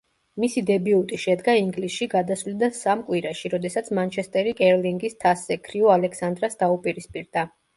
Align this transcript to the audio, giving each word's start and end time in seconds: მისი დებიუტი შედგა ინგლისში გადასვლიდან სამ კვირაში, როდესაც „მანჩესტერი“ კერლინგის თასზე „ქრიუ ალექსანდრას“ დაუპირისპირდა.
მისი 0.43 0.61
დებიუტი 0.69 1.19
შედგა 1.25 1.53
ინგლისში 1.63 2.07
გადასვლიდან 2.13 2.73
სამ 2.79 3.03
კვირაში, 3.09 3.53
როდესაც 3.57 3.93
„მანჩესტერი“ 3.99 4.55
კერლინგის 4.63 5.21
თასზე 5.27 5.59
„ქრიუ 5.69 5.93
ალექსანდრას“ 5.99 6.61
დაუპირისპირდა. 6.65 7.47